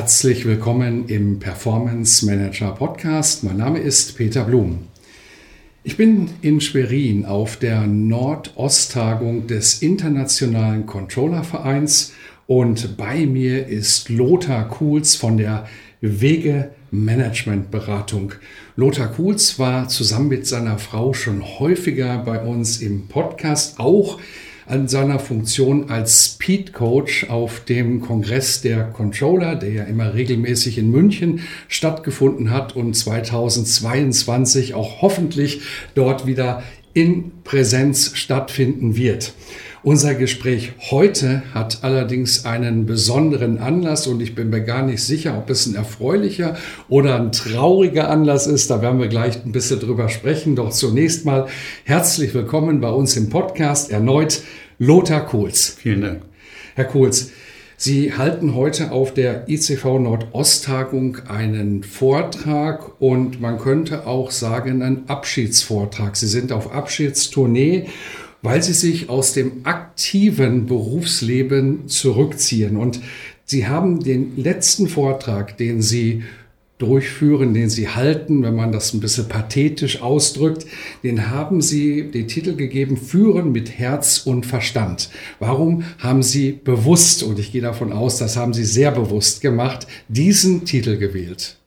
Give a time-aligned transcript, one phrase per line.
[0.00, 3.44] Herzlich willkommen im Performance Manager Podcast.
[3.44, 4.86] Mein Name ist Peter Blum.
[5.84, 12.14] Ich bin in Schwerin auf der Nordost-Tagung des Internationalen Controller-Vereins
[12.46, 15.68] und bei mir ist Lothar Kuhls von der
[16.00, 18.32] Wege Management Beratung.
[18.76, 24.18] Lothar Kuhls war zusammen mit seiner Frau schon häufiger bei uns im Podcast, auch
[24.70, 30.78] an seiner Funktion als Speed Coach auf dem Kongress der Controller, der ja immer regelmäßig
[30.78, 35.62] in München stattgefunden hat und 2022 auch hoffentlich
[35.94, 36.62] dort wieder
[36.94, 39.32] in Präsenz stattfinden wird.
[39.82, 45.38] Unser Gespräch heute hat allerdings einen besonderen Anlass und ich bin mir gar nicht sicher,
[45.38, 46.58] ob es ein erfreulicher
[46.90, 48.68] oder ein trauriger Anlass ist.
[48.68, 50.54] Da werden wir gleich ein bisschen drüber sprechen.
[50.54, 51.46] Doch zunächst mal
[51.84, 54.42] herzlich willkommen bei uns im Podcast erneut
[54.78, 55.76] Lothar Kohls.
[55.78, 56.22] Vielen Dank.
[56.74, 57.30] Herr Kohls,
[57.82, 65.08] Sie halten heute auf der ICV Nordosttagung einen Vortrag und man könnte auch sagen, einen
[65.08, 66.14] Abschiedsvortrag.
[66.14, 67.86] Sie sind auf Abschiedstournee
[68.42, 72.76] weil sie sich aus dem aktiven Berufsleben zurückziehen.
[72.76, 73.00] Und
[73.44, 76.22] sie haben den letzten Vortrag, den sie
[76.80, 80.66] durchführen, den sie halten, wenn man das ein bisschen pathetisch ausdrückt,
[81.02, 85.10] den haben sie den Titel gegeben, Führen mit Herz und Verstand.
[85.38, 89.86] Warum haben sie bewusst, und ich gehe davon aus, das haben sie sehr bewusst gemacht,
[90.08, 91.59] diesen Titel gewählt?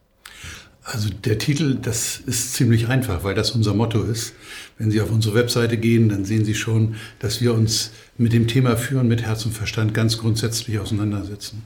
[0.85, 4.33] Also der Titel, das ist ziemlich einfach, weil das unser Motto ist.
[4.77, 8.47] Wenn Sie auf unsere Webseite gehen, dann sehen Sie schon, dass wir uns mit dem
[8.47, 11.63] Thema Führen mit Herz und Verstand ganz grundsätzlich auseinandersetzen.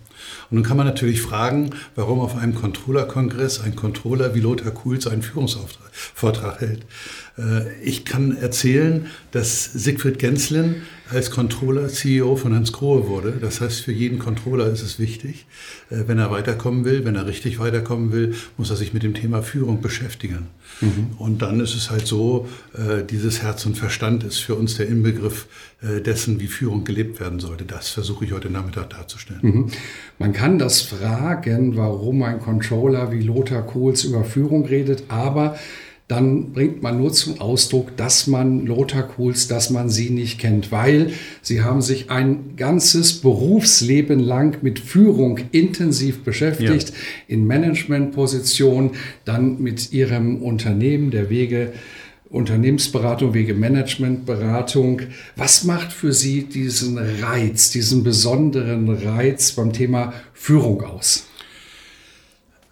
[0.52, 5.08] Und nun kann man natürlich fragen, warum auf einem Controller-Kongress ein Controller wie Lothar Kuhls
[5.08, 6.86] einen Führungsvortrag hält.
[7.38, 10.78] Äh, ich kann erzählen, dass Siegfried Genslin
[11.10, 13.34] als Controller CEO von Hans Grohe wurde.
[13.40, 15.46] Das heißt, für jeden Controller ist es wichtig,
[15.90, 19.14] äh, wenn er weiterkommen will, wenn er richtig weiterkommen will, muss er sich mit dem
[19.14, 20.48] Thema Führung beschäftigen.
[20.82, 21.12] Mhm.
[21.18, 24.88] Und dann ist es halt so, äh, dieses Herz und Verstand ist für uns der
[24.88, 25.48] Inbegriff
[25.80, 27.64] dessen, wie Führung gelebt werden sollte.
[27.64, 29.42] Das versuche ich heute Nachmittag darzustellen.
[29.44, 29.72] Mhm.
[30.18, 35.56] Man kann das fragen, warum ein Controller wie Lothar Kohls über Führung redet, aber
[36.08, 40.72] dann bringt man nur zum Ausdruck, dass man Lothar Kohls, dass man sie nicht kennt,
[40.72, 46.96] weil sie haben sich ein ganzes Berufsleben lang mit Führung intensiv beschäftigt, ja.
[47.28, 48.92] in Managementposition,
[49.26, 51.74] dann mit ihrem Unternehmen der Wege
[52.30, 55.02] Unternehmensberatung, Wege Managementberatung.
[55.36, 61.28] Was macht für Sie diesen Reiz, diesen besonderen Reiz beim Thema Führung aus?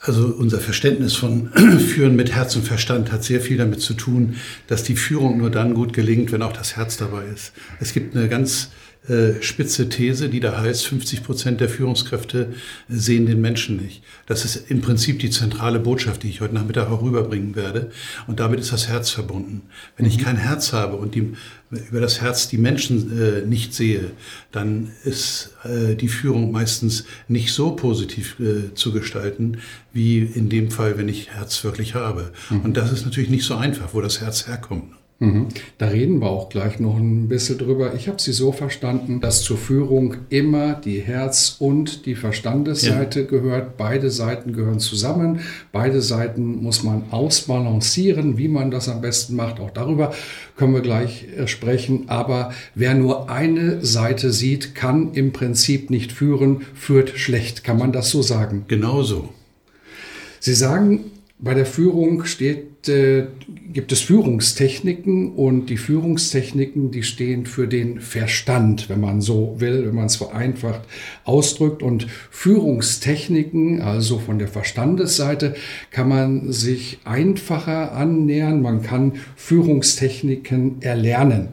[0.06, 1.50] Also unser Verständnis von
[1.80, 4.36] Führen mit Herz und Verstand hat sehr viel damit zu tun,
[4.68, 7.54] dass die Führung nur dann gut gelingt, wenn auch das Herz dabei ist.
[7.80, 8.70] Es gibt eine ganz
[9.08, 12.54] äh, spitze These, die da heißt, 50 Prozent der Führungskräfte
[12.88, 14.02] sehen den Menschen nicht.
[14.26, 17.92] Das ist im Prinzip die zentrale Botschaft, die ich heute Nachmittag auch rüberbringen werde.
[18.26, 19.64] Und damit ist das Herz verbunden.
[19.96, 20.12] Wenn mhm.
[20.12, 21.34] ich kein Herz habe und die,
[21.70, 24.12] über das Herz die Menschen äh, nicht sehe,
[24.52, 29.60] dann ist äh, die Führung meistens nicht so positiv äh, zu gestalten,
[29.94, 32.32] wie in dem Fall, wenn ich Herz wirklich habe.
[32.50, 32.62] Mhm.
[32.62, 34.95] Und das ist natürlich nicht so einfach, wo das Herz herkommt.
[35.20, 35.48] Mhm.
[35.78, 37.94] Da reden wir auch gleich noch ein bisschen drüber.
[37.96, 43.26] Ich habe Sie so verstanden, dass zur Führung immer die Herz- und die Verstandesseite ja.
[43.26, 43.78] gehört.
[43.78, 45.40] Beide Seiten gehören zusammen.
[45.72, 49.62] Beide Seiten muss man ausbalancieren, wie man das am besten macht.
[49.62, 50.14] Auch darüber
[50.58, 52.10] können wir gleich äh, sprechen.
[52.10, 57.64] Aber wer nur eine Seite sieht, kann im Prinzip nicht führen, führt schlecht.
[57.64, 58.66] Kann man das so sagen?
[58.68, 59.30] Genauso.
[60.42, 61.06] Sie sagen,
[61.40, 63.28] bei der Führung steht äh,
[63.72, 69.86] gibt es Führungstechniken und die Führungstechniken, die stehen für den Verstand, wenn man so will,
[69.86, 70.82] wenn man es vereinfacht
[71.26, 71.84] ausdrückt.
[71.84, 75.56] Und Führungstechniken, also von der Verstandesseite,
[75.92, 78.62] kann man sich einfacher annähern.
[78.62, 81.50] Man kann Führungstechniken erlernen.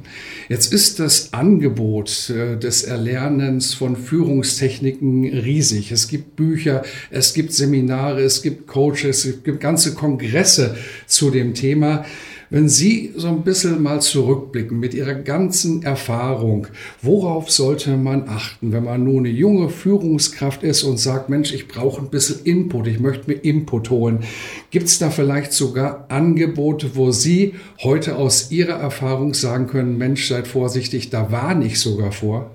[0.49, 5.91] Jetzt ist das Angebot äh, des Erlernens von Führungstechniken riesig.
[5.91, 10.77] Es gibt Bücher, es gibt Seminare, es gibt Coaches, es gibt ganz ganze Kongresse
[11.13, 12.05] zu dem Thema.
[12.51, 16.67] Wenn Sie so ein bisschen mal zurückblicken mit Ihrer ganzen Erfahrung,
[17.01, 21.67] worauf sollte man achten, wenn man nur eine junge Führungskraft ist und sagt, Mensch, ich
[21.67, 24.25] brauche ein bisschen Input, ich möchte mir Input holen.
[24.71, 30.29] Gibt es da vielleicht sogar Angebote, wo Sie heute aus Ihrer Erfahrung sagen können, Mensch,
[30.29, 32.51] seid vorsichtig, da war nicht sogar vor?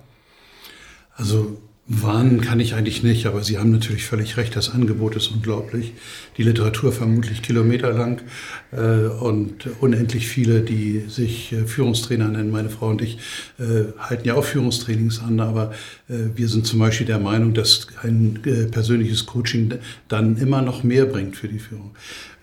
[1.16, 1.58] Also
[1.90, 5.94] Warnen kann ich eigentlich nicht, aber Sie haben natürlich völlig recht, das Angebot ist unglaublich.
[6.38, 8.20] Die Literatur vermutlich kilometerlang
[8.74, 12.52] äh, und unendlich viele, die sich äh, Führungstrainer nennen.
[12.52, 13.20] Meine Frau und ich
[13.58, 15.72] äh, halten ja auch Führungstrainings an, aber
[16.10, 19.76] äh, wir sind zum Beispiel der Meinung, dass ein äh, persönliches Coaching
[20.10, 21.96] dann immer noch mehr bringt für die Führung.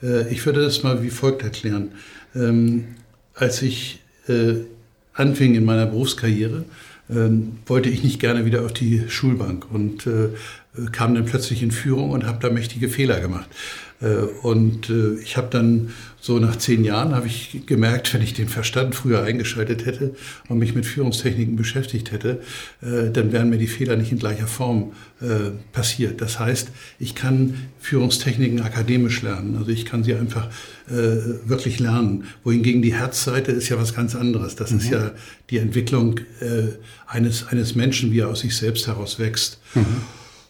[0.02, 1.91] Äh, ich würde das mal wie folgt erklären.
[2.35, 2.85] Ähm,
[3.35, 4.00] als ich
[5.12, 6.64] anfing in meiner Berufskarriere,
[7.11, 10.29] ähm, wollte ich nicht gerne wieder auf die Schulbank und äh,
[10.91, 13.49] kam dann plötzlich in Führung und habe da mächtige Fehler gemacht.
[14.05, 15.91] Äh, und äh, ich habe dann
[16.21, 20.15] so nach zehn Jahren habe ich gemerkt, wenn ich den Verstand früher eingeschaltet hätte
[20.49, 22.41] und mich mit Führungstechniken beschäftigt hätte,
[22.81, 24.93] äh, dann wären mir die Fehler nicht in gleicher Form
[25.73, 26.21] passiert.
[26.21, 26.69] Das heißt,
[26.99, 29.56] ich kann Führungstechniken akademisch lernen.
[29.56, 30.51] Also ich kann sie einfach
[30.87, 32.25] wirklich lernen.
[32.43, 34.55] Wohingegen die Herzseite ist ja was ganz anderes.
[34.55, 34.79] Das mhm.
[34.79, 35.12] ist ja
[35.49, 36.21] die Entwicklung
[37.06, 39.61] eines, eines Menschen, wie er aus sich selbst heraus wächst.
[39.75, 40.03] Mhm.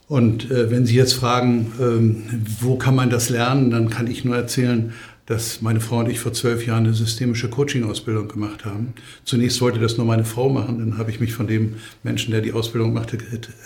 [0.08, 2.22] Und äh, wenn Sie jetzt fragen, ähm,
[2.60, 4.92] wo kann man das lernen, dann kann ich nur erzählen,
[5.26, 8.92] dass meine Frau und ich vor zwölf Jahren eine systemische Coaching-Ausbildung gemacht haben.
[9.24, 12.42] Zunächst wollte das nur meine Frau machen, dann habe ich mich von dem Menschen, der
[12.42, 13.16] die Ausbildung machte,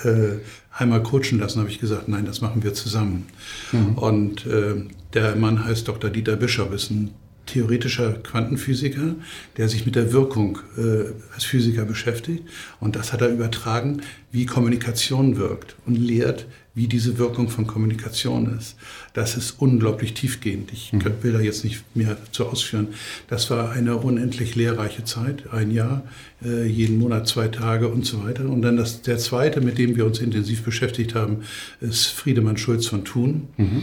[0.05, 0.39] äh,
[0.73, 3.27] einmal coachen lassen, habe ich gesagt, nein, das machen wir zusammen.
[3.73, 3.99] Mhm.
[3.99, 6.11] Und äh, der Mann heißt Dr.
[6.11, 7.11] Dieter Bischof, ist ein
[7.49, 9.17] theoretischer Quantenphysiker,
[9.57, 12.45] der sich mit der Wirkung äh, als Physiker beschäftigt.
[12.81, 18.57] Und das hat er übertragen, wie Kommunikation wirkt und lehrt, wie diese Wirkung von Kommunikation
[18.57, 18.77] ist.
[19.13, 20.73] Das ist unglaublich tiefgehend.
[20.73, 21.03] Ich mhm.
[21.23, 22.89] will da jetzt nicht mehr zu ausführen.
[23.27, 26.05] Das war eine unendlich lehrreiche Zeit, ein Jahr,
[26.45, 28.49] äh, jeden Monat zwei Tage und so weiter.
[28.49, 31.39] Und dann das, der zweite, mit dem wir uns intensiv beschäftigt haben,
[31.81, 33.49] ist Friedemann Schulz von Thun.
[33.57, 33.83] Mhm.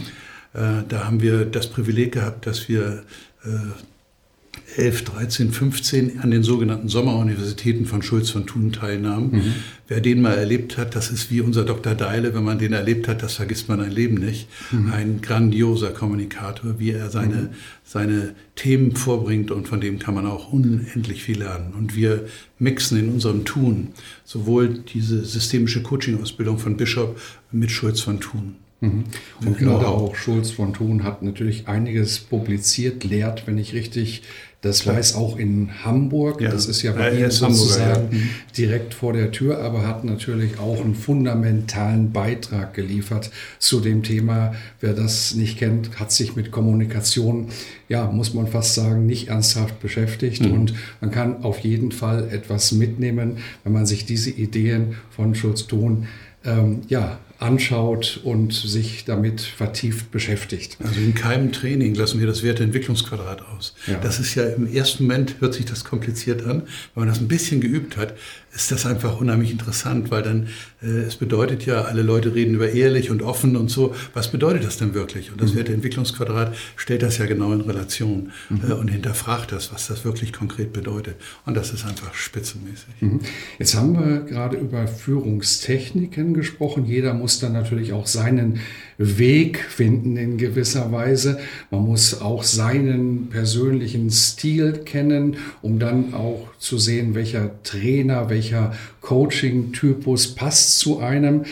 [0.53, 3.03] Äh, da haben wir das Privileg gehabt, dass wir
[4.77, 9.31] 11, 13, 15 an den sogenannten Sommeruniversitäten von Schulz von Thun teilnahmen.
[9.31, 9.53] Mhm.
[9.87, 11.95] Wer den mal erlebt hat, das ist wie unser Dr.
[11.95, 14.47] Deile, wenn man den erlebt hat, das vergisst man ein Leben nicht.
[14.71, 14.91] Mhm.
[14.91, 17.49] Ein grandioser Kommunikator, wie er seine, mhm.
[17.83, 21.73] seine Themen vorbringt und von dem kann man auch unendlich viel lernen.
[21.77, 22.25] Und wir
[22.59, 23.89] mixen in unserem Tun
[24.25, 28.55] sowohl diese systemische Coaching-Ausbildung von Bischof mit Schulz von Thun.
[28.81, 29.05] Mhm.
[29.45, 29.71] Und genau.
[29.79, 34.23] gerade auch Schulz von Thun hat natürlich einiges publiziert, lehrt, wenn ich richtig
[34.65, 34.95] das Klar.
[34.95, 36.41] weiß, auch in Hamburg.
[36.41, 36.49] Ja.
[36.49, 38.17] Das ist ja bei ja, Ihnen sozusagen ja.
[38.17, 38.29] Mhm.
[38.57, 43.29] direkt vor der Tür, aber hat natürlich auch einen fundamentalen Beitrag geliefert
[43.59, 44.55] zu dem Thema.
[44.79, 47.49] Wer das nicht kennt, hat sich mit Kommunikation,
[47.89, 50.43] ja, muss man fast sagen, nicht ernsthaft beschäftigt.
[50.43, 50.53] Mhm.
[50.53, 56.07] Und man kann auf jeden Fall etwas mitnehmen, wenn man sich diese Ideen von Schulz-Thun
[56.43, 60.77] ähm, ja, anschaut und sich damit vertieft beschäftigt.
[60.83, 63.75] Also in keinem Training lassen wir das Werteentwicklungsquadrat aus.
[63.85, 63.99] Ja.
[63.99, 66.63] Das ist ja im ersten Moment, hört sich das kompliziert an.
[66.93, 68.15] Wenn man das ein bisschen geübt hat,
[68.55, 70.47] ist das einfach unheimlich interessant, weil dann,
[70.81, 73.93] äh, es bedeutet ja, alle Leute reden über ehrlich und offen und so.
[74.13, 75.31] Was bedeutet das denn wirklich?
[75.31, 75.57] Und das mhm.
[75.57, 78.61] Werteentwicklungsquadrat stellt das ja genau in Relation mhm.
[78.67, 81.17] äh, und hinterfragt das, was das wirklich konkret bedeutet.
[81.45, 83.01] Und das ist einfach spitzenmäßig.
[83.01, 83.19] Mhm.
[83.59, 86.85] Jetzt haben wir gerade über Führungstechniken gesprochen.
[86.85, 88.59] Jeder muss muss dann natürlich auch seinen
[88.97, 91.37] Weg finden in gewisser Weise.
[91.69, 98.73] Man muss auch seinen persönlichen Stil kennen, um dann auch zu sehen, welcher Trainer, welcher
[99.01, 101.45] Coaching-Typus passt zu einem.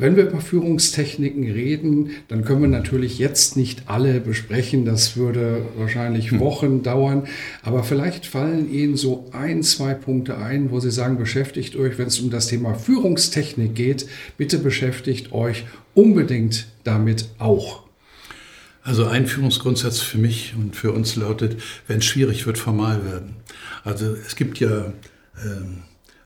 [0.00, 4.86] Wenn wir über Führungstechniken reden, dann können wir natürlich jetzt nicht alle besprechen.
[4.86, 6.40] Das würde wahrscheinlich hm.
[6.40, 7.24] Wochen dauern.
[7.62, 12.06] Aber vielleicht fallen Ihnen so ein, zwei Punkte ein, wo Sie sagen, beschäftigt euch, wenn
[12.06, 14.06] es um das Thema Führungstechnik geht,
[14.38, 17.89] bitte beschäftigt euch unbedingt damit auch.
[18.82, 23.36] Also ein Führungsgrundsatz für mich und für uns lautet, wenn es schwierig wird, formal werden.
[23.84, 24.92] Also es gibt ja äh,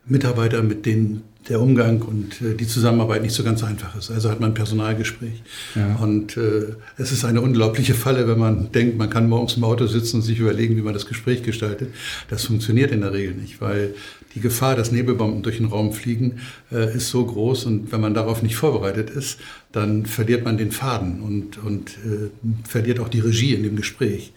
[0.05, 4.09] Mitarbeiter, mit denen der Umgang und äh, die Zusammenarbeit nicht so ganz einfach ist.
[4.09, 5.43] Also hat man ein Personalgespräch.
[5.75, 5.95] Ja.
[5.95, 9.85] Und äh, es ist eine unglaubliche Falle, wenn man denkt, man kann morgens im Auto
[9.87, 11.93] sitzen und sich überlegen, wie man das Gespräch gestaltet.
[12.29, 13.93] Das funktioniert in der Regel nicht, weil
[14.33, 16.39] die Gefahr, dass Nebelbomben durch den Raum fliegen,
[16.71, 19.39] äh, ist so groß und wenn man darauf nicht vorbereitet ist,
[19.75, 22.29] dann verliert man den Faden und, und äh,
[22.67, 24.31] verliert auch die Regie in dem Gespräch.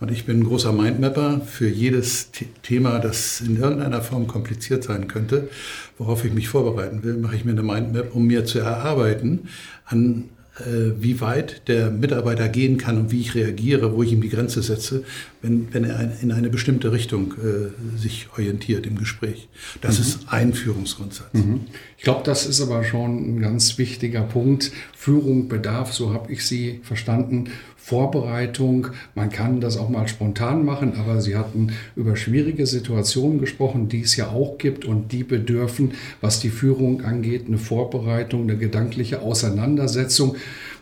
[0.00, 2.30] Und ich bin ein großer Mindmapper für jedes
[2.62, 5.50] Thema, das in irgendeiner Form kompliziert sein könnte,
[5.98, 9.48] worauf ich mich vorbereiten will, mache ich mir eine Mindmap, um mir zu erarbeiten,
[9.84, 10.24] an
[10.60, 14.28] äh, wie weit der Mitarbeiter gehen kann und wie ich reagiere, wo ich ihm die
[14.28, 15.04] Grenze setze,
[15.42, 19.48] wenn, wenn er in eine bestimmte Richtung äh, sich orientiert im Gespräch.
[19.80, 20.04] Das mhm.
[20.04, 21.34] ist ein Führungsgrundsatz.
[21.34, 21.60] Mhm.
[21.98, 24.70] Ich glaube, das ist aber schon ein ganz wichtiger Punkt.
[24.96, 28.88] Führung bedarf, so habe ich Sie verstanden, Vorbereitung.
[29.16, 34.02] Man kann das auch mal spontan machen, aber Sie hatten über schwierige Situationen gesprochen, die
[34.02, 39.20] es ja auch gibt und die bedürfen, was die Führung angeht, eine Vorbereitung, eine gedankliche
[39.20, 40.36] Auseinandersetzung.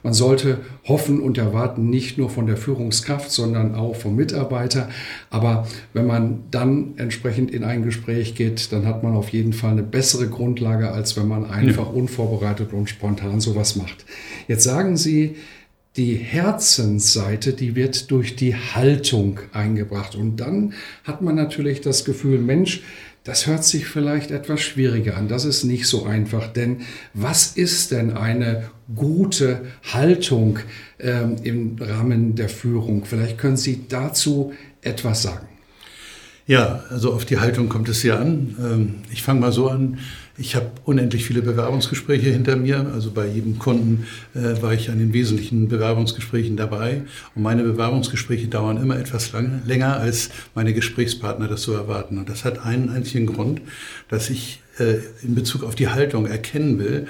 [0.07, 4.89] Man sollte hoffen und erwarten, nicht nur von der Führungskraft, sondern auch vom Mitarbeiter.
[5.31, 9.73] Aber wenn man dann entsprechend in ein Gespräch geht, dann hat man auf jeden Fall
[9.73, 11.93] eine bessere Grundlage, als wenn man einfach ja.
[11.93, 14.05] unvorbereitet und spontan sowas macht.
[14.47, 15.35] Jetzt sagen Sie,
[15.97, 20.15] die Herzensseite, die wird durch die Haltung eingebracht.
[20.15, 22.85] Und dann hat man natürlich das Gefühl, Mensch,
[23.27, 25.27] das hört sich vielleicht etwas schwieriger an.
[25.27, 26.47] Das ist nicht so einfach.
[26.47, 30.61] Denn was ist denn eine gute Haltung
[31.01, 33.05] ähm, im Rahmen der Führung?
[33.05, 35.49] Vielleicht können Sie dazu etwas sagen.
[36.47, 38.55] Ja, also auf die Haltung kommt es ja an.
[38.61, 39.99] Ähm, ich fange mal so an.
[40.39, 42.91] Ich habe unendlich viele Bewerbungsgespräche hinter mir.
[42.93, 47.03] Also bei jedem Kunden äh, war ich an den wesentlichen Bewerbungsgesprächen dabei.
[47.35, 52.19] Und meine Bewerbungsgespräche dauern immer etwas lang, länger, als meine Gesprächspartner das so erwarten.
[52.19, 53.63] Und das hat einen einzigen Grund,
[54.09, 57.07] dass ich äh, in Bezug auf die Haltung erkennen will,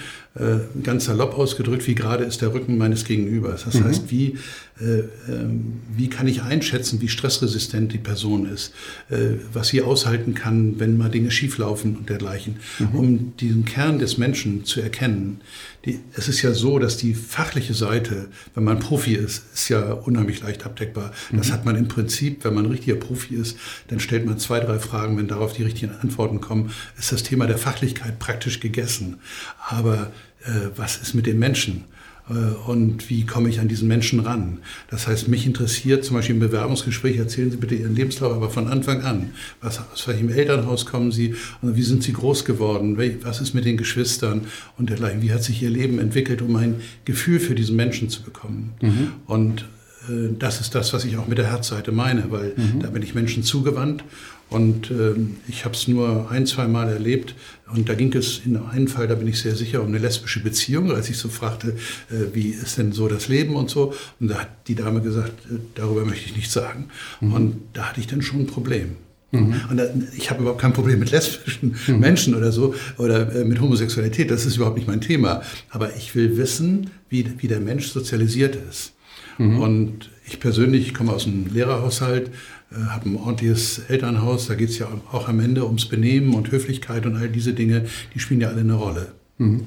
[0.82, 3.64] ganz salopp ausgedrückt, wie gerade ist der Rücken meines Gegenübers.
[3.64, 3.84] Das mhm.
[3.84, 4.36] heißt, wie,
[4.78, 8.74] äh, ähm, wie kann ich einschätzen, wie stressresistent die Person ist,
[9.08, 12.88] äh, was sie aushalten kann, wenn mal Dinge schieflaufen und dergleichen, mhm.
[12.94, 15.40] um diesen Kern des Menschen zu erkennen.
[15.86, 19.92] Die, es ist ja so, dass die fachliche Seite, wenn man Profi ist, ist ja
[19.92, 21.12] unheimlich leicht abdeckbar.
[21.32, 21.52] Das mhm.
[21.52, 23.56] hat man im Prinzip, wenn man richtiger Profi ist,
[23.88, 27.46] dann stellt man zwei, drei Fragen, wenn darauf die richtigen Antworten kommen, ist das Thema
[27.46, 29.20] der Fachlichkeit praktisch gegessen.
[29.68, 30.25] Aber äh,
[30.76, 31.84] was ist mit dem Menschen?
[32.28, 32.32] Äh,
[32.70, 34.58] und wie komme ich an diesen Menschen ran?
[34.90, 38.68] Das heißt, mich interessiert zum Beispiel im Bewerbungsgespräch, erzählen Sie bitte Ihren Lebenslauf, aber von
[38.68, 39.30] Anfang an.
[39.60, 42.98] Was, aus welchem Elternhaus kommen Sie und wie sind Sie groß geworden?
[43.22, 44.42] Was ist mit den Geschwistern
[44.76, 45.22] und dergleichen?
[45.22, 48.72] Wie hat sich Ihr Leben entwickelt, um ein Gefühl für diesen Menschen zu bekommen?
[48.80, 49.12] Mhm.
[49.26, 49.64] Und äh,
[50.38, 52.80] das ist das, was ich auch mit der Herzseite meine, weil mhm.
[52.80, 54.04] da bin ich Menschen zugewandt
[54.48, 57.34] und ähm, ich habe es nur ein, zwei Mal erlebt.
[57.72, 60.40] Und da ging es in einem Fall, da bin ich sehr sicher, um eine lesbische
[60.40, 61.70] Beziehung, als ich so fragte,
[62.10, 63.92] äh, wie ist denn so das Leben und so.
[64.20, 66.86] Und da hat die Dame gesagt, äh, darüber möchte ich nichts sagen.
[67.20, 67.32] Mhm.
[67.32, 68.96] Und da hatte ich dann schon ein Problem.
[69.32, 69.60] Mhm.
[69.68, 69.86] Und da,
[70.16, 71.98] ich habe überhaupt kein Problem mit lesbischen mhm.
[71.98, 74.30] Menschen oder so oder äh, mit Homosexualität.
[74.30, 75.42] Das ist überhaupt nicht mein Thema.
[75.70, 78.92] Aber ich will wissen, wie, wie der Mensch sozialisiert ist.
[79.38, 79.58] Mhm.
[79.60, 82.30] Und ich persönlich komme aus einem Lehrerhaushalt,
[82.70, 84.46] äh, habe ein ordentliches Elternhaus.
[84.46, 87.86] Da geht es ja auch am Ende ums Benehmen und Höflichkeit und all diese Dinge,
[88.14, 89.12] die spielen ja alle eine Rolle.
[89.38, 89.66] Mhm.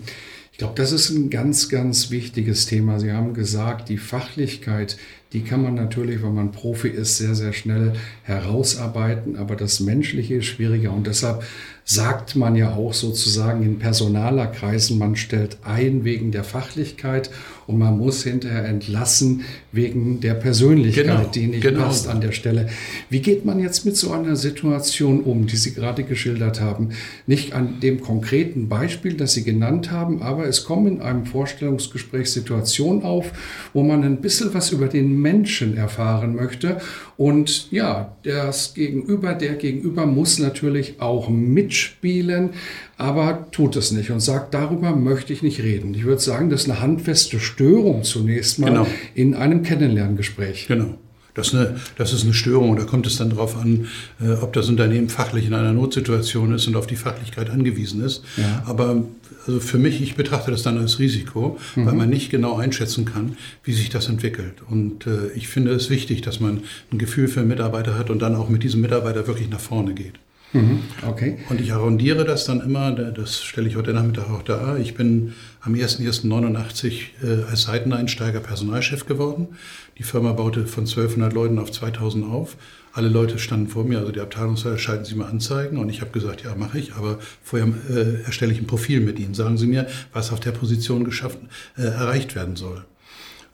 [0.52, 3.00] Ich glaube, das ist ein ganz, ganz wichtiges Thema.
[3.00, 4.98] Sie haben gesagt, die Fachlichkeit,
[5.34, 7.94] die kann man natürlich, wenn man Profi ist, sehr, sehr schnell
[8.24, 11.44] herausarbeiten, aber das Menschliche ist schwieriger und deshalb
[11.90, 17.32] sagt man ja auch sozusagen in Personalerkreisen, man stellt ein wegen der Fachlichkeit
[17.66, 21.86] und man muss hinterher entlassen wegen der Persönlichkeit, genau, die nicht genau.
[21.86, 22.70] passt an der Stelle.
[23.10, 26.90] Wie geht man jetzt mit so einer Situation um, die Sie gerade geschildert haben?
[27.26, 32.30] Nicht an dem konkreten Beispiel, das Sie genannt haben, aber es kommen in einem Vorstellungsgespräch
[32.30, 33.32] Situationen auf,
[33.74, 36.78] wo man ein bisschen was über den Menschen erfahren möchte
[37.18, 42.52] und ja, das Gegenüber, der Gegenüber muss natürlich auch mitspielen,
[42.98, 45.94] aber tut es nicht und sagt, darüber möchte ich nicht reden.
[45.94, 48.88] Ich würde sagen, das ist eine handfeste Störung zunächst mal genau.
[49.16, 50.68] in einem Kennenlerngespräch.
[50.68, 50.96] Genau.
[51.34, 52.76] Das ist, eine, das ist eine Störung.
[52.76, 53.88] Da kommt es dann darauf an,
[54.22, 58.24] äh, ob das Unternehmen fachlich in einer Notsituation ist und auf die Fachlichkeit angewiesen ist.
[58.38, 58.64] Ja.
[58.66, 59.04] Aber
[59.48, 61.86] also für mich, ich betrachte das dann als Risiko, mhm.
[61.86, 64.62] weil man nicht genau einschätzen kann, wie sich das entwickelt.
[64.70, 68.20] Und äh, ich finde es wichtig, dass man ein Gefühl für einen Mitarbeiter hat und
[68.20, 70.14] dann auch mit diesem Mitarbeiter wirklich nach vorne geht.
[70.54, 70.84] Mhm.
[71.08, 71.38] Okay.
[71.50, 74.78] Und ich arrondiere das dann immer, das stelle ich heute Nachmittag auch da.
[74.78, 79.50] Ich bin am 01.01.89 äh, als Seiteneinsteiger Personalchef geworden.
[79.98, 82.56] Die Firma baute von 1200 Leuten auf 2000 auf.
[82.94, 85.78] Alle Leute standen vor mir, also die Abteilungsleiter, schalten Sie mal Anzeigen.
[85.78, 89.20] Und ich habe gesagt, ja, mache ich, aber vorher äh, erstelle ich ein Profil mit
[89.20, 89.36] Ihnen.
[89.36, 92.84] Sagen Sie mir, was auf der Position geschaffen, äh, erreicht werden soll.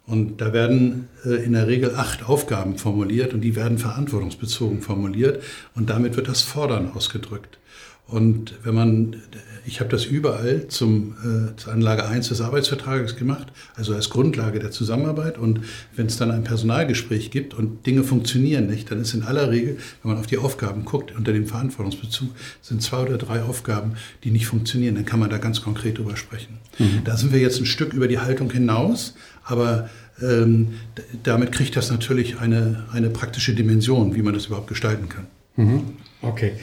[0.08, 5.44] Und da werden äh, in der Regel acht Aufgaben formuliert und die werden verantwortungsbezogen formuliert
[5.74, 7.58] und damit wird das Fordern ausgedrückt.
[8.08, 9.16] Und wenn man,
[9.66, 14.60] ich habe das überall zum, äh, zur Anlage 1 des Arbeitsvertrages gemacht, also als Grundlage
[14.60, 15.40] der Zusammenarbeit.
[15.40, 15.62] Und
[15.96, 19.78] wenn es dann ein Personalgespräch gibt und Dinge funktionieren nicht, dann ist in aller Regel,
[20.04, 22.30] wenn man auf die Aufgaben guckt, unter dem Verantwortungsbezug
[22.62, 23.94] sind zwei oder drei Aufgaben,
[24.24, 24.94] die nicht funktionieren.
[24.94, 26.60] Dann kann man da ganz konkret drüber sprechen.
[26.78, 27.02] Mhm.
[27.06, 29.90] Da sind wir jetzt ein Stück über die Haltung hinaus, aber
[30.22, 30.74] ähm,
[31.24, 35.28] damit kriegt das natürlich eine, eine praktische Dimension, wie man das überhaupt gestalten kann.
[35.56, 35.82] Mhm.
[36.22, 36.54] Okay.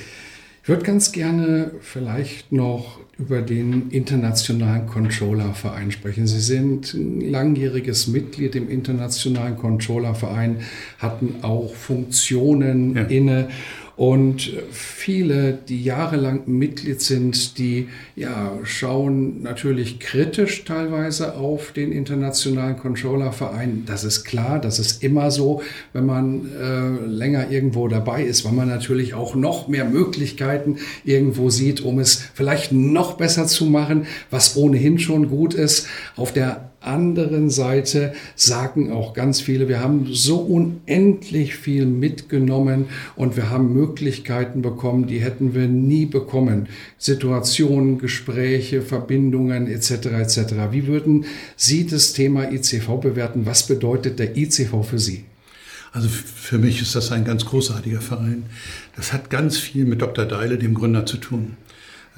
[0.62, 6.26] Ich würde ganz gerne vielleicht noch über den Internationalen Controller-Verein sprechen.
[6.26, 10.60] Sie sind ein langjähriges Mitglied im Internationalen Controller-Verein,
[10.98, 13.02] hatten auch Funktionen ja.
[13.02, 13.48] inne
[13.96, 22.78] und viele, die jahrelang Mitglied sind, die ja, schauen natürlich kritisch teilweise auf den internationalen
[22.78, 23.84] Controllerverein.
[23.86, 28.52] Das ist klar, das ist immer so, wenn man äh, länger irgendwo dabei ist, weil
[28.52, 34.06] man natürlich auch noch mehr Möglichkeiten irgendwo sieht, um es vielleicht noch besser zu machen,
[34.30, 35.86] was ohnehin schon gut ist.
[36.16, 42.86] Auf der anderen Seite sagen auch ganz viele, wir haben so unendlich viel mitgenommen
[43.16, 46.68] und wir haben Möglichkeiten bekommen, die hätten wir nie bekommen.
[46.98, 49.90] Situationen, Gespräche, Verbindungen etc.
[50.06, 50.38] etc.
[50.70, 51.24] Wie würden
[51.56, 53.46] Sie das Thema ICV bewerten?
[53.46, 55.24] Was bedeutet der ICV für Sie?
[55.92, 58.44] Also für mich ist das ein ganz großartiger Verein.
[58.96, 60.24] Das hat ganz viel mit Dr.
[60.24, 61.56] Deile, dem Gründer, zu tun.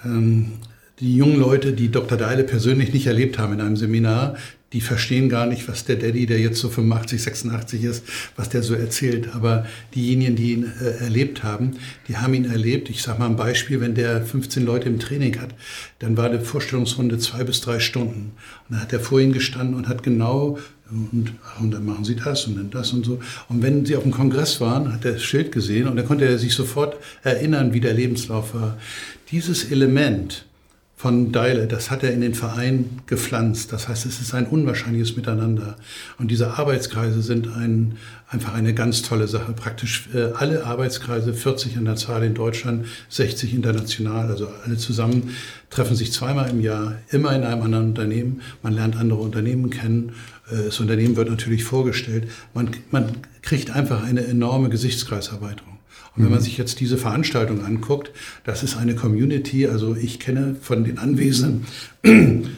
[0.04, 0.52] Ähm,
[1.00, 2.16] die jungen Leute, die Dr.
[2.16, 4.36] Deile persönlich nicht erlebt haben in einem Seminar,
[4.74, 8.64] die verstehen gar nicht, was der Daddy, der jetzt so 85, 86 ist, was der
[8.64, 9.32] so erzählt.
[9.32, 11.76] Aber diejenigen, die ihn äh, erlebt haben,
[12.08, 12.90] die haben ihn erlebt.
[12.90, 15.54] Ich sage mal ein Beispiel, wenn der 15 Leute im Training hat,
[16.00, 18.32] dann war die Vorstellungsrunde zwei bis drei Stunden.
[18.68, 20.58] Und dann hat er vor ihnen gestanden und hat genau
[20.90, 23.20] und, und dann machen sie das und dann das und so.
[23.48, 26.24] Und wenn sie auf dem Kongress waren, hat er das Schild gesehen und dann konnte
[26.24, 28.76] er sich sofort erinnern, wie der Lebenslauf war.
[29.30, 30.44] Dieses Element,
[31.04, 33.74] von Deile, das hat er in den Verein gepflanzt.
[33.74, 35.76] Das heißt, es ist ein unwahrscheinliches Miteinander.
[36.18, 39.52] Und diese Arbeitskreise sind ein, einfach eine ganz tolle Sache.
[39.52, 45.36] Praktisch äh, alle Arbeitskreise, 40 in der Zahl in Deutschland, 60 international, also alle zusammen,
[45.68, 48.40] treffen sich zweimal im Jahr, immer in einem anderen Unternehmen.
[48.62, 50.12] Man lernt andere Unternehmen kennen.
[50.50, 52.30] Äh, das Unternehmen wird natürlich vorgestellt.
[52.54, 55.73] Man, man kriegt einfach eine enorme Gesichtskreiserweiterung.
[56.16, 56.44] Und wenn man mhm.
[56.44, 58.12] sich jetzt diese Veranstaltung anguckt,
[58.44, 61.66] das ist eine Community, also ich kenne von den Anwesenden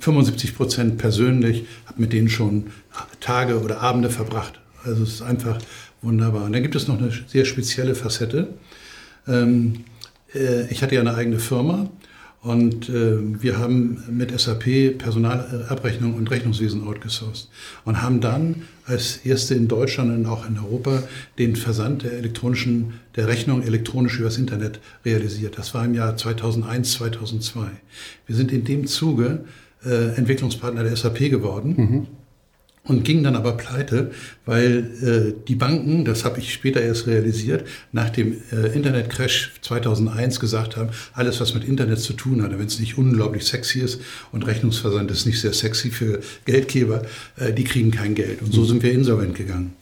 [0.00, 2.66] 75 Prozent persönlich, habe mit denen schon
[3.20, 4.60] Tage oder Abende verbracht.
[4.84, 5.58] Also es ist einfach
[6.02, 6.44] wunderbar.
[6.44, 8.48] Und dann gibt es noch eine sehr spezielle Facette.
[9.26, 9.84] Ähm,
[10.34, 11.88] äh, ich hatte ja eine eigene Firma
[12.40, 17.48] und äh, wir haben mit SAP Personalabrechnung und Rechnungswesen outgesourced
[17.84, 21.02] und haben dann als erste in Deutschland und auch in Europa
[21.38, 25.58] den Versand der elektronischen, der Rechnung elektronisch übers Internet realisiert.
[25.58, 27.66] Das war im Jahr 2001, 2002.
[28.26, 29.44] Wir sind in dem Zuge
[29.84, 31.74] äh, Entwicklungspartner der SAP geworden.
[31.76, 32.17] Mhm
[32.88, 34.10] und ging dann aber pleite,
[34.46, 40.40] weil äh, die Banken, das habe ich später erst realisiert, nach dem äh, Internetcrash 2001
[40.40, 44.00] gesagt haben, alles was mit Internet zu tun hat, wenn es nicht unglaublich sexy ist
[44.32, 47.02] und Rechnungsversand ist nicht sehr sexy für Geldgeber,
[47.36, 48.42] äh, die kriegen kein Geld.
[48.42, 49.74] Und so sind wir insolvent gegangen.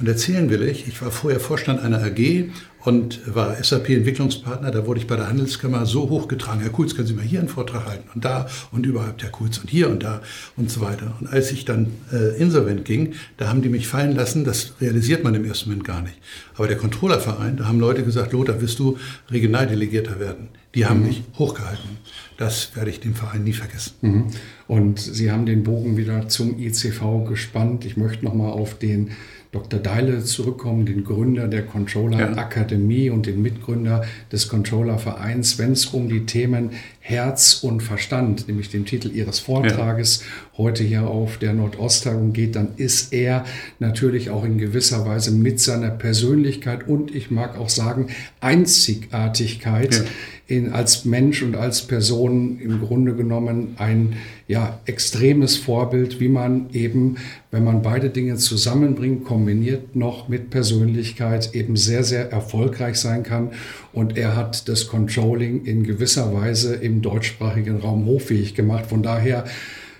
[0.00, 2.50] Und erzählen will ich, ich war vorher Vorstand einer AG
[2.84, 4.70] und war SAP-Entwicklungspartner.
[4.70, 6.60] Da wurde ich bei der Handelskammer so hochgetragen.
[6.60, 9.58] Herr Kulz, können Sie mal hier einen Vortrag halten und da und überhaupt Herr Kulz
[9.58, 10.22] und hier und da
[10.56, 11.14] und so weiter.
[11.20, 14.44] Und als ich dann äh, insolvent ging, da haben die mich fallen lassen.
[14.44, 16.16] Das realisiert man im ersten Moment gar nicht.
[16.56, 18.98] Aber der Controllerverein, da haben Leute gesagt, Lothar, wirst du
[19.30, 20.48] Regionaldelegierter werden.
[20.74, 21.06] Die haben mhm.
[21.06, 21.98] mich hochgehalten.
[22.38, 23.94] Das werde ich dem Verein nie vergessen.
[24.00, 24.26] Mhm.
[24.66, 27.84] Und Sie haben den Bogen wieder zum ICV gespannt.
[27.84, 29.10] Ich möchte noch mal auf den
[29.52, 29.80] Dr.
[29.80, 32.36] Deile zurückkommen, den Gründer der Controller ja.
[32.38, 38.48] Akademie und den Mitgründer des Controller Vereins, wenn es um die Themen Herz und Verstand,
[38.48, 40.58] nämlich dem Titel Ihres Vortrages, ja.
[40.58, 43.44] heute hier auf der Nordosttagung geht, dann ist er
[43.78, 48.06] natürlich auch in gewisser Weise mit seiner Persönlichkeit und ich mag auch sagen
[48.40, 50.02] Einzigartigkeit ja.
[50.46, 54.14] in, als Mensch und als Person im Grunde genommen ein
[54.48, 57.16] ja, extremes Vorbild, wie man eben,
[57.50, 63.52] wenn man beide Dinge zusammenbringt, kombiniert noch mit Persönlichkeit eben sehr, sehr erfolgreich sein kann.
[63.92, 68.86] Und er hat das Controlling in gewisser Weise im deutschsprachigen Raum hochfähig gemacht.
[68.86, 69.44] Von daher,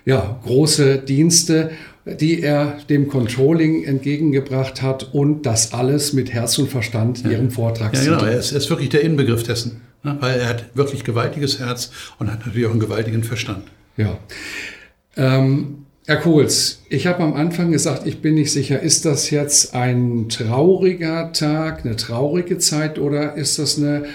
[0.04, 1.70] ja, große Dienste,
[2.04, 7.94] die er dem Controlling entgegengebracht hat und das alles mit Herz und Verstand ihrem Vortrag.
[7.94, 10.16] Ja, genau, er ist, er ist wirklich der Inbegriff dessen, ne?
[10.18, 13.62] weil er hat wirklich gewaltiges Herz und hat natürlich auch einen gewaltigen Verstand.
[13.96, 14.18] Ja.
[15.16, 19.74] Ähm, Herr Kohls, ich habe am Anfang gesagt, ich bin nicht sicher, ist das jetzt
[19.74, 24.06] ein trauriger Tag, eine traurige Zeit oder ist das eine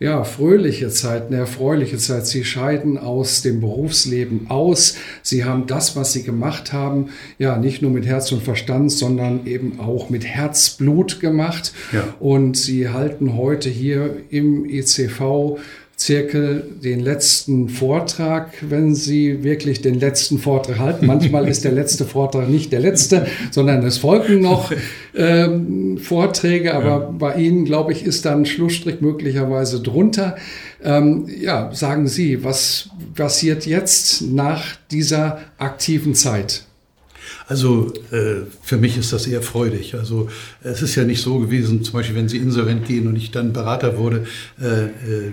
[0.00, 2.26] ja, fröhliche Zeit, eine erfreuliche Zeit.
[2.26, 4.96] Sie scheiden aus dem Berufsleben aus.
[5.22, 9.46] Sie haben das, was Sie gemacht haben, ja, nicht nur mit Herz und Verstand, sondern
[9.46, 11.72] eben auch mit Herzblut gemacht.
[11.92, 12.14] Ja.
[12.20, 15.58] Und Sie halten heute hier im ECV
[15.96, 21.06] Zirkel den letzten Vortrag, wenn Sie wirklich den letzten Vortrag halten.
[21.06, 24.72] Manchmal ist der letzte Vortrag nicht der letzte, sondern es folgen noch
[25.14, 27.14] ähm, Vorträge, aber ja.
[27.16, 30.36] bei Ihnen, glaube ich, ist da ein Schlussstrich möglicherweise drunter.
[30.82, 36.64] Ähm, ja, sagen Sie, was passiert jetzt nach dieser aktiven Zeit?
[37.46, 39.94] Also äh, für mich ist das eher freudig.
[39.94, 40.28] Also
[40.62, 43.52] es ist ja nicht so gewesen, zum Beispiel wenn Sie insolvent gehen und ich dann
[43.52, 44.26] Berater wurde,
[44.60, 45.32] äh, äh,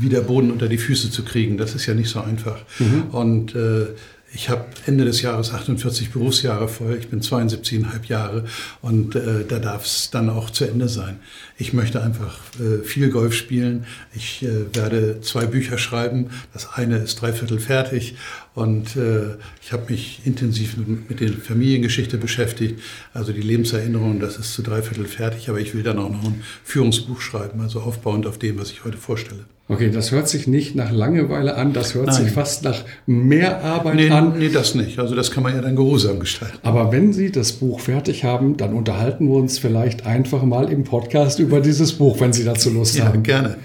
[0.00, 1.58] wieder Boden unter die Füße zu kriegen.
[1.58, 2.60] Das ist ja nicht so einfach.
[2.78, 3.02] Mhm.
[3.10, 3.88] Und äh,
[4.32, 6.96] ich habe Ende des Jahres 48 Berufsjahre voll.
[6.98, 8.44] Ich bin 72,5 Jahre
[8.80, 11.18] und äh, da darf es dann auch zu Ende sein.
[11.58, 13.86] Ich möchte einfach äh, viel Golf spielen.
[14.14, 16.30] Ich äh, werde zwei Bücher schreiben.
[16.52, 18.14] Das eine ist dreiviertel fertig
[18.54, 22.80] und äh, ich habe mich intensiv mit, mit der Familiengeschichte beschäftigt.
[23.14, 26.42] Also die Lebenserinnerung, das ist zu dreiviertel fertig, aber ich will dann auch noch ein
[26.64, 29.44] Führungsbuch schreiben, also aufbauend auf dem, was ich heute vorstelle.
[29.70, 32.24] Okay, das hört sich nicht nach Langeweile an, das hört Nein.
[32.24, 34.36] sich fast nach mehr Arbeit nee, an.
[34.36, 34.98] Nee, das nicht.
[34.98, 36.58] Also das kann man ja dann geruhsam gestalten.
[36.64, 40.82] Aber wenn Sie das Buch fertig haben, dann unterhalten wir uns vielleicht einfach mal im
[40.82, 43.22] Podcast über dieses Buch, wenn Sie dazu Lust ja, haben.
[43.22, 43.58] gerne.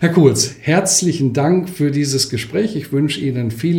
[0.00, 2.74] Herr Kurz, herzlichen Dank für dieses Gespräch.
[2.74, 3.78] Ich wünsche Ihnen viel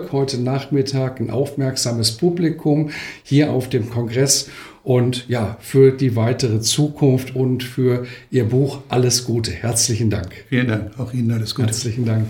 [0.00, 2.90] Erfolg heute Nachmittag, ein aufmerksames Publikum
[3.22, 4.48] hier auf dem Kongress
[4.82, 9.50] und ja, für die weitere Zukunft und für Ihr Buch alles Gute.
[9.50, 10.32] Herzlichen Dank.
[10.48, 10.98] Vielen Dank.
[10.98, 11.68] Auch Ihnen alles Gute.
[11.68, 12.26] Herzlichen Dank.